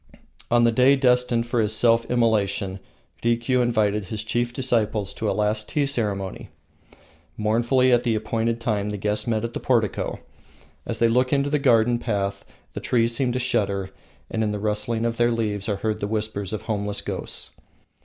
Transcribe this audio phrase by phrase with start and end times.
[0.49, 2.79] On the day destined for his self immolation,
[3.23, 6.49] Rikiu invited his chief disciples to a last tea ceremony.
[7.37, 10.17] Mournfully at the appointed time the guests met at the portico.
[10.87, 12.43] As they look into the garden path
[12.73, 13.91] the trees seem to shudder,
[14.31, 17.51] and in the rustling of their leaves are heard the whispers of homeless ghosts.